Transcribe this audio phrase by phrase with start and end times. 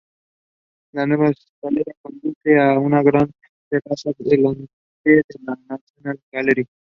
[0.93, 3.29] Las nuevas escaleras conducen a una gran
[3.69, 4.65] terraza delante
[5.05, 6.65] de la National Gallery.